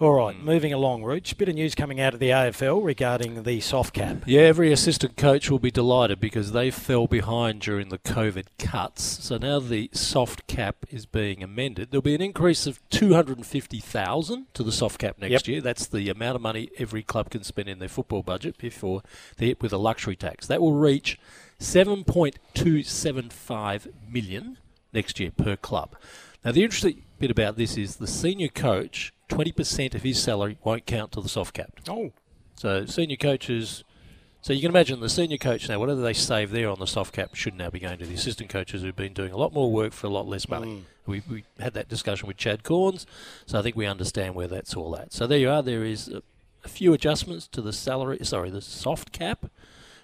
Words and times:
All 0.00 0.14
right, 0.14 0.34
hmm. 0.34 0.44
moving 0.44 0.72
along, 0.72 1.04
Rooch. 1.04 1.36
Bit 1.38 1.48
of 1.50 1.54
news 1.54 1.76
coming 1.76 2.00
out 2.00 2.12
of 2.14 2.18
the 2.18 2.30
AFL 2.30 2.84
regarding 2.84 3.44
the 3.44 3.60
soft 3.60 3.94
cap. 3.94 4.24
Yeah, 4.26 4.40
every 4.40 4.72
assistant 4.72 5.16
coach 5.16 5.48
will 5.48 5.60
be 5.60 5.70
delighted 5.70 6.18
because 6.18 6.50
they 6.50 6.72
fell 6.72 7.06
behind 7.06 7.60
during 7.60 7.88
the 7.88 7.98
COVID 7.98 8.46
cuts. 8.58 9.02
So 9.24 9.36
now 9.38 9.60
the 9.60 9.88
soft 9.92 10.48
cap 10.48 10.84
is 10.90 11.06
being 11.06 11.40
amended. 11.42 11.90
There'll 11.92 12.02
be 12.02 12.16
an 12.16 12.20
increase 12.20 12.66
of 12.66 12.80
250,000 12.90 14.46
to 14.54 14.62
the 14.64 14.72
soft 14.72 14.98
cap 14.98 15.18
next 15.20 15.30
Yep. 15.30 15.46
year. 15.46 15.60
That's 15.60 15.86
the 15.86 16.08
amount 16.08 16.34
of 16.36 16.42
money 16.42 16.70
every 16.78 17.04
club 17.04 17.30
can 17.30 17.44
spend 17.44 17.68
in 17.68 17.78
their 17.78 17.88
football 17.88 18.24
budget 18.24 18.58
before 18.58 19.02
they 19.36 19.46
hit 19.46 19.62
with 19.62 19.72
a 19.72 19.78
luxury 19.78 20.16
tax. 20.16 20.48
That 20.48 20.60
will 20.60 20.74
reach 20.74 21.16
7.275 21.60 23.86
million 24.10 24.58
next 24.92 25.20
year 25.20 25.30
per 25.30 25.54
club. 25.56 25.94
Now 26.44 26.50
the 26.50 26.64
interesting 26.64 27.04
bit 27.22 27.30
about 27.30 27.56
this 27.56 27.78
is 27.78 27.96
the 27.96 28.08
senior 28.08 28.48
coach, 28.48 29.12
20% 29.28 29.94
of 29.94 30.02
his 30.02 30.20
salary 30.20 30.58
won't 30.64 30.86
count 30.86 31.12
to 31.12 31.20
the 31.20 31.28
soft 31.28 31.54
cap. 31.54 31.70
Oh, 31.88 32.10
So 32.56 32.84
senior 32.84 33.16
coaches, 33.16 33.84
so 34.40 34.52
you 34.52 34.60
can 34.60 34.72
imagine 34.72 34.98
the 34.98 35.08
senior 35.08 35.38
coach 35.38 35.68
now, 35.68 35.78
whatever 35.78 36.00
they 36.00 36.14
save 36.14 36.50
there 36.50 36.68
on 36.68 36.80
the 36.80 36.86
soft 36.86 37.14
cap 37.14 37.36
should 37.36 37.54
now 37.54 37.70
be 37.70 37.78
going 37.78 37.98
to 38.00 38.06
the 38.06 38.14
assistant 38.14 38.50
coaches 38.50 38.82
who've 38.82 38.96
been 38.96 39.12
doing 39.12 39.30
a 39.30 39.36
lot 39.36 39.52
more 39.52 39.70
work 39.70 39.92
for 39.92 40.08
a 40.08 40.10
lot 40.10 40.26
less 40.26 40.48
money. 40.48 40.66
Mm. 40.66 40.82
We, 41.06 41.22
we 41.30 41.44
had 41.60 41.74
that 41.74 41.88
discussion 41.88 42.26
with 42.26 42.38
Chad 42.38 42.64
Cornes, 42.64 43.06
so 43.46 43.56
I 43.56 43.62
think 43.62 43.76
we 43.76 43.86
understand 43.86 44.34
where 44.34 44.48
that's 44.48 44.74
all 44.74 44.96
at. 44.96 45.12
So 45.12 45.28
there 45.28 45.38
you 45.38 45.48
are. 45.48 45.62
There 45.62 45.84
is 45.84 46.08
a, 46.08 46.24
a 46.64 46.68
few 46.68 46.92
adjustments 46.92 47.46
to 47.52 47.62
the 47.62 47.72
salary, 47.72 48.18
sorry, 48.22 48.50
the 48.50 48.60
soft 48.60 49.12
cap, 49.12 49.46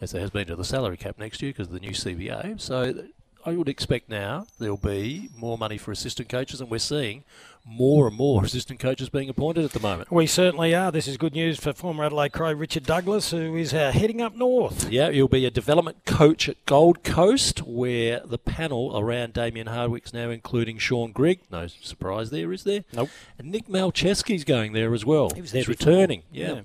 as 0.00 0.12
there 0.12 0.22
has 0.22 0.30
been 0.30 0.46
to 0.46 0.56
the 0.56 0.64
salary 0.64 0.96
cap 0.96 1.18
next 1.18 1.42
year 1.42 1.52
because 1.52 1.66
of 1.66 1.74
the 1.74 1.80
new 1.80 1.90
CBA. 1.90 2.58
So 2.58 3.04
I 3.44 3.52
would 3.56 3.68
expect 3.68 4.08
now 4.08 4.46
there'll 4.58 4.76
be 4.76 5.28
more 5.36 5.58
money 5.58 5.78
for 5.78 5.90
assistant 5.90 6.28
coaches, 6.28 6.60
and 6.60 6.70
we're 6.70 6.78
seeing 6.78 7.24
more 7.64 8.08
and 8.08 8.16
more 8.16 8.44
assistant 8.44 8.80
coaches 8.80 9.08
being 9.08 9.28
appointed 9.28 9.64
at 9.64 9.70
the 9.72 9.80
moment. 9.80 10.10
we 10.10 10.26
certainly 10.26 10.74
are. 10.74 10.90
This 10.90 11.06
is 11.06 11.16
good 11.16 11.32
news 11.32 11.60
for 11.60 11.72
former 11.72 12.04
Adelaide 12.04 12.32
Crow 12.32 12.52
Richard 12.52 12.84
Douglas, 12.84 13.30
who 13.30 13.56
is 13.56 13.72
uh, 13.72 13.92
heading 13.92 14.20
up 14.20 14.34
north. 14.34 14.90
Yeah, 14.90 15.10
he'll 15.10 15.28
be 15.28 15.46
a 15.46 15.50
development 15.50 16.04
coach 16.04 16.48
at 16.48 16.64
Gold 16.66 17.04
Coast, 17.04 17.62
where 17.62 18.20
the 18.24 18.38
panel 18.38 18.98
around 18.98 19.32
Damien 19.32 19.68
Hardwick's 19.68 20.12
now 20.12 20.30
including 20.30 20.78
Shaun 20.78 21.12
Grigg. 21.12 21.40
No 21.50 21.66
surprise 21.68 22.30
there, 22.30 22.52
is 22.52 22.64
there? 22.64 22.84
Nope. 22.92 23.10
And 23.38 23.50
Nick 23.52 23.68
Malceski's 23.68 24.44
going 24.44 24.72
there 24.72 24.92
as 24.92 25.04
well. 25.04 25.30
He 25.34 25.40
was 25.40 25.52
there 25.52 25.60
He's 25.60 25.68
returning. 25.68 26.22
Yeah. 26.32 26.62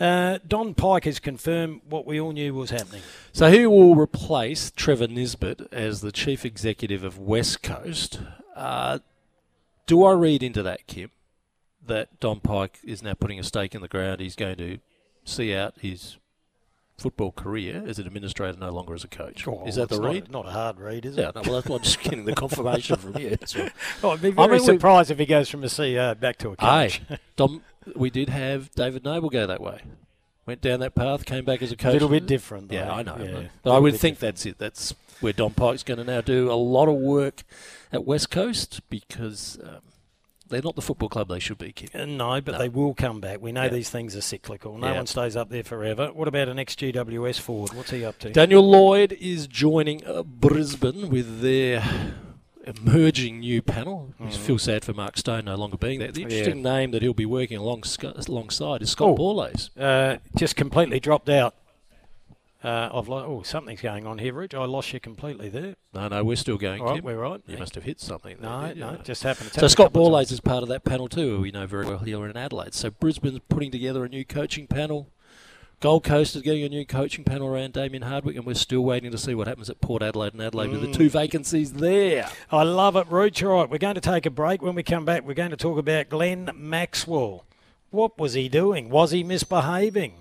Uh, 0.00 0.38
Don 0.46 0.74
Pyke 0.74 1.04
has 1.04 1.18
confirmed 1.18 1.80
what 1.88 2.06
we 2.06 2.20
all 2.20 2.32
knew 2.32 2.54
was 2.54 2.70
happening. 2.70 3.02
So 3.32 3.50
he 3.50 3.66
will 3.66 3.96
replace 3.96 4.70
Trevor 4.70 5.08
Nisbett 5.08 5.66
as 5.72 6.00
the 6.00 6.12
chief 6.12 6.44
executive 6.44 7.02
of 7.02 7.18
West 7.18 7.62
Coast. 7.62 8.20
Uh, 8.54 9.00
do 9.86 10.04
I 10.04 10.12
read 10.12 10.42
into 10.42 10.62
that, 10.62 10.86
Kym, 10.86 11.10
that 11.84 12.20
Don 12.20 12.40
Pyke 12.40 12.78
is 12.84 13.02
now 13.02 13.14
putting 13.14 13.40
a 13.40 13.42
stake 13.42 13.74
in 13.74 13.80
the 13.80 13.88
ground? 13.88 14.20
He's 14.20 14.36
going 14.36 14.56
to 14.56 14.78
see 15.24 15.54
out 15.54 15.74
his 15.80 16.16
football 16.98 17.30
career 17.32 17.84
as 17.86 17.98
an 18.00 18.06
administrator, 18.06 18.58
no 18.58 18.70
longer 18.70 18.92
as 18.92 19.04
a 19.04 19.08
coach. 19.08 19.46
Oh, 19.46 19.64
is 19.66 19.76
that 19.76 19.88
the 19.88 19.98
not- 20.00 20.10
read? 20.12 20.30
Not, 20.30 20.46
a 20.46 20.50
hard 20.50 20.80
read, 20.80 21.06
is 21.06 21.16
Yeah, 21.16 21.28
it? 21.30 21.36
no, 21.36 21.42
well, 21.42 21.52
that's 21.54 21.68
why 21.68 21.76
I'm 21.76 21.82
just 21.82 22.00
getting 22.02 22.24
the 22.24 22.34
confirmation 22.34 22.96
from 22.96 23.16
you. 23.16 23.30
Right. 23.30 23.72
Oh, 24.02 24.10
I'd 24.10 24.20
be 24.20 24.28
I 24.28 24.32
very 24.32 24.48
mean, 24.48 24.60
we- 24.60 24.66
surprised 24.66 25.10
if 25.10 25.18
he 25.18 25.24
goes 25.26 25.48
from 25.48 25.62
a 25.64 25.68
CEO 25.68 26.18
back 26.18 26.36
to 26.38 26.50
a 26.50 26.56
coach. 26.56 27.00
Hey, 27.08 27.18
Dom, 27.36 27.62
we 27.96 28.10
did 28.10 28.28
have 28.28 28.70
David 28.72 29.04
Noble 29.04 29.30
go 29.30 29.46
that 29.46 29.60
way. 29.60 29.80
Went 30.44 30.60
down 30.60 30.80
that 30.80 30.94
path, 30.94 31.24
came 31.24 31.44
back 31.44 31.60
as 31.62 31.70
a 31.72 31.76
coach. 31.76 31.90
a 31.90 31.92
little 31.92 32.08
bit 32.08 32.26
different. 32.26 32.68
Though. 32.70 32.76
Yeah, 32.76 32.92
I 32.92 33.02
know. 33.02 33.16
Yeah, 33.20 33.48
but 33.62 33.72
I 33.76 33.78
would 33.78 33.92
think 33.96 34.16
different. 34.16 34.36
that's 34.36 34.46
it. 34.46 34.58
That's 34.58 34.94
where 35.20 35.32
Don 35.34 35.52
Pyke's 35.52 35.82
going 35.82 35.98
to 35.98 36.04
now 36.04 36.20
do 36.22 36.50
a 36.50 36.54
lot 36.54 36.88
of 36.88 36.94
work 36.96 37.42
at 37.92 38.04
West 38.06 38.30
Coast 38.30 38.80
because 38.88 39.58
um, 39.62 39.80
they're 40.48 40.62
not 40.62 40.74
the 40.76 40.82
football 40.82 41.08
club 41.08 41.28
they 41.28 41.38
should 41.38 41.58
be, 41.58 41.72
Kym. 41.72 41.94
Uh, 41.94 42.04
No, 42.06 42.40
but 42.40 42.52
No. 42.52 42.58
they 42.58 42.68
will 42.68 42.94
come 42.94 43.20
back. 43.20 43.40
We 43.40 43.52
know 43.52 43.64
Yeah. 43.64 43.68
these 43.68 43.90
things 43.90 44.16
are 44.16 44.20
cyclical. 44.20 44.76
No 44.78 44.88
Yeah. 44.88 44.96
one 44.96 45.06
stays 45.06 45.36
up 45.36 45.50
there 45.50 45.62
forever. 45.64 46.10
What 46.12 46.28
about 46.28 46.48
an 46.48 46.58
ex-GWS 46.58 47.38
forward? 47.38 47.72
What's 47.74 47.90
he 47.90 48.04
up 48.04 48.18
to? 48.20 48.30
Daniel 48.30 48.62
Lloyd 48.68 49.12
is 49.20 49.46
joining 49.46 50.04
uh, 50.06 50.22
Brisbane 50.22 51.08
with 51.10 51.40
their 51.42 51.82
emerging 52.66 53.40
new 53.40 53.62
panel. 53.62 54.12
I 54.20 54.30
feel 54.30 54.58
sad 54.58 54.84
for 54.84 54.92
Mark 54.92 55.16
Stone 55.16 55.46
no 55.46 55.54
longer 55.54 55.76
being 55.78 56.00
there. 56.00 56.12
The 56.12 56.20
Mm-hmm. 56.22 56.30
Yeah. 56.30 56.36
interesting 56.38 56.62
name 56.62 56.90
that 56.90 57.02
he'll 57.02 57.14
be 57.14 57.24
working 57.26 57.56
along, 57.58 57.84
alongside 58.28 58.82
is 58.82 58.90
Scott 58.90 59.10
Oh. 59.10 59.16
Borlase. 59.16 59.70
Uh, 59.78 60.18
just 60.36 60.54
completely 60.56 61.00
dropped 61.00 61.28
out. 61.30 61.54
Uh, 62.62 62.90
I've 62.92 63.06
lo- 63.08 63.24
oh, 63.24 63.42
something's 63.44 63.80
going 63.80 64.04
on 64.04 64.18
here, 64.18 64.32
Rich. 64.34 64.52
I 64.52 64.64
lost 64.64 64.92
you 64.92 64.98
completely 64.98 65.48
there. 65.48 65.76
No, 65.94 66.08
no, 66.08 66.24
we're 66.24 66.34
still 66.36 66.58
going, 66.58 66.82
right, 66.82 67.00
Kym. 67.00 67.04
we're 67.04 67.16
right. 67.16 67.40
You 67.46 67.56
must 67.56 67.76
have 67.76 67.84
hit 67.84 68.00
something. 68.00 68.36
there, 68.40 68.50
No, 68.50 68.66
you? 68.70 68.74
no, 68.80 68.88
it 68.94 69.04
just 69.04 69.22
happened. 69.22 69.52
So 69.52 69.68
Scott 69.68 69.92
Borlase 69.92 70.32
is 70.32 70.40
part 70.40 70.64
of 70.64 70.68
that 70.70 70.82
panel 70.84 71.06
too, 71.08 71.36
who 71.36 71.42
we 71.42 71.52
know 71.52 71.66
very 71.68 71.86
well 71.86 71.98
here 71.98 72.26
in 72.26 72.36
Adelaide. 72.36 72.74
So 72.74 72.90
Brisbane's 72.90 73.38
putting 73.48 73.70
together 73.70 74.04
a 74.04 74.08
new 74.08 74.24
coaching 74.24 74.66
panel. 74.66 75.08
Gold 75.80 76.02
Coast 76.02 76.34
is 76.34 76.42
getting 76.42 76.64
a 76.64 76.68
new 76.68 76.84
coaching 76.84 77.22
panel 77.22 77.46
around 77.46 77.74
Damien 77.74 78.02
Hardwick, 78.02 78.34
and 78.34 78.44
we're 78.44 78.54
still 78.54 78.80
waiting 78.80 79.12
to 79.12 79.18
see 79.18 79.36
what 79.36 79.46
happens 79.46 79.70
at 79.70 79.80
Port 79.80 80.02
Adelaide 80.02 80.32
and 80.32 80.42
Adelaide 80.42 80.70
with 80.70 80.80
the 80.80 80.88
Mm. 80.88 80.94
two 80.96 81.08
vacancies 81.08 81.74
there. 81.74 82.28
I 82.50 82.64
love 82.64 82.96
it, 82.96 83.06
Rooch. 83.08 83.40
All 83.44 83.60
right, 83.60 83.70
we're 83.70 83.78
going 83.78 83.94
to 83.94 84.00
take 84.00 84.26
a 84.26 84.30
break. 84.30 84.60
When 84.60 84.74
we 84.74 84.82
come 84.82 85.04
back, 85.04 85.24
we're 85.24 85.34
going 85.34 85.50
to 85.50 85.56
talk 85.56 85.78
about 85.78 86.08
Glenn 86.08 86.50
Maxwell. 86.56 87.44
What 87.90 88.18
was 88.18 88.32
he 88.34 88.48
doing? 88.48 88.90
Was 88.90 89.12
he 89.12 89.22
misbehaving? 89.22 90.14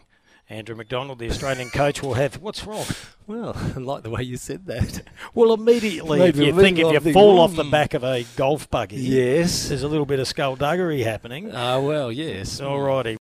Andrew 0.50 0.76
McDonald, 0.78 1.20
the 1.20 1.30
Australian 1.30 1.70
coach, 1.70 2.02
will 2.02 2.14
have. 2.14 2.36
What's 2.42 2.66
wrong? 2.66 2.86
Well, 3.28 3.54
I 3.76 3.80
like 3.80 4.04
the 4.04 4.10
way 4.10 4.24
you 4.24 4.38
said 4.38 4.66
that. 4.68 5.04
Well, 5.34 5.54
immediately, 5.54 6.22
if 6.22 6.38
you 6.38 6.56
think 6.58 6.80
if 6.80 7.06
you 7.06 7.14
fall 7.14 7.40
off 7.40 7.56
the 7.56 7.66
back 7.66 7.94
of 7.94 8.04
a 8.04 8.26
golf 8.38 8.70
buggy, 8.70 8.96
Yes. 8.96 9.68
there's 9.68 9.84
a 9.84 9.88
little 9.88 10.06
bit 10.06 10.20
of 10.20 10.28
skullduggery 10.28 11.04
happening. 11.04 11.52
Ah, 11.54 11.80
well, 11.80 12.12
yes. 12.12 12.60
All 12.62 12.80
righty. 12.80 13.16